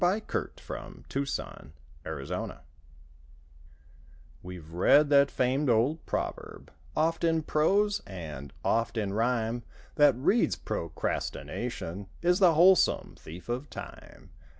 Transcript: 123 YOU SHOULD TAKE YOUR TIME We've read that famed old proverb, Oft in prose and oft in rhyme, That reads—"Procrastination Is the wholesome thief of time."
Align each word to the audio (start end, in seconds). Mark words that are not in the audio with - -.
123 0.01 0.77
YOU 1.13 1.25
SHOULD 1.27 1.45
TAKE 1.45 1.73
YOUR 2.05 2.25
TIME 2.25 2.59
We've 4.41 4.71
read 4.71 5.11
that 5.11 5.29
famed 5.29 5.69
old 5.69 6.03
proverb, 6.07 6.71
Oft 6.95 7.23
in 7.23 7.43
prose 7.43 8.01
and 8.07 8.51
oft 8.65 8.97
in 8.97 9.13
rhyme, 9.13 9.61
That 9.97 10.15
reads—"Procrastination 10.17 12.07
Is 12.23 12.39
the 12.39 12.55
wholesome 12.55 13.13
thief 13.15 13.47
of 13.47 13.69
time." 13.69 14.31